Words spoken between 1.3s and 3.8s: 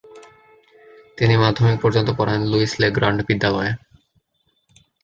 মাধ্যমিক পর্যন্ত পড়েন লুইস-লে-গ্র্যান্ড বিদ্যালয়ে।